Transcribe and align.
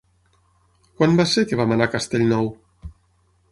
Quan 1.01 1.13
va 1.19 1.27
ser 1.35 1.45
que 1.51 1.61
vam 1.61 1.75
anar 1.77 1.89
a 1.89 1.93
Castellnou? 1.99 2.51